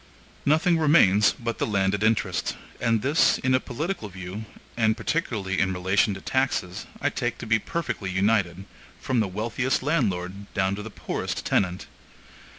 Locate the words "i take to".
6.99-7.45